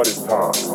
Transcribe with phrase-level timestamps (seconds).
[0.00, 0.69] what is time?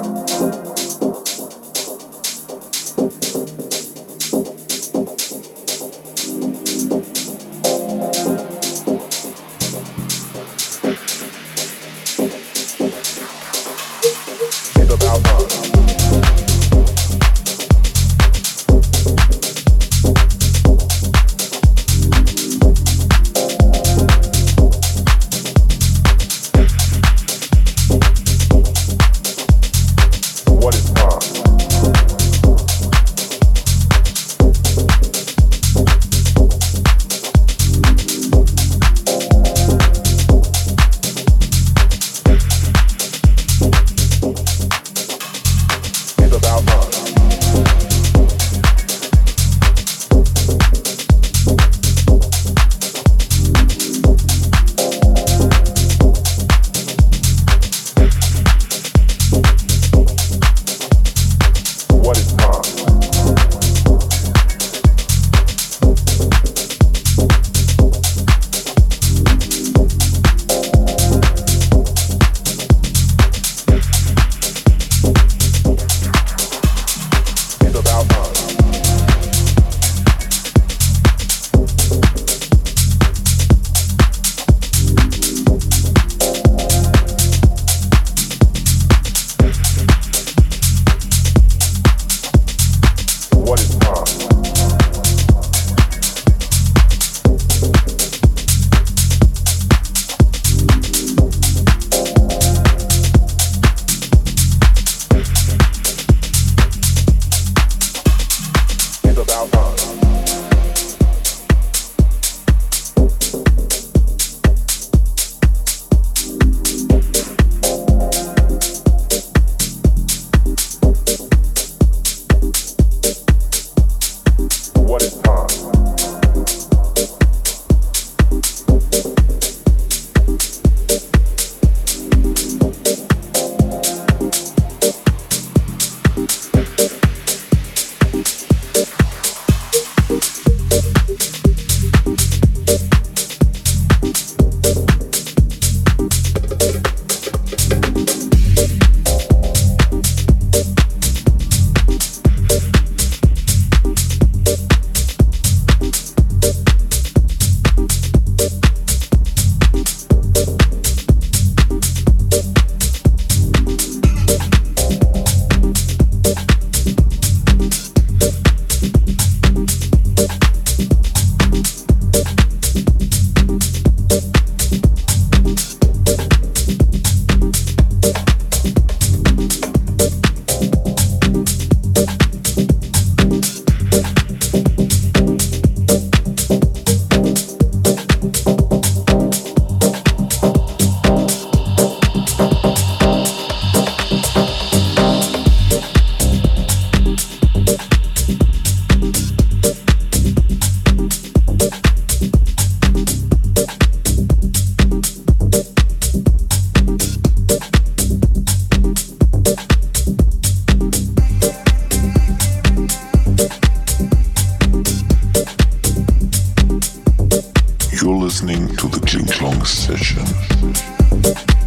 [218.06, 221.65] You're listening to the klingklang Session.